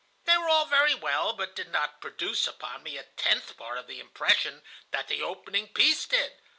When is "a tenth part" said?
2.97-3.77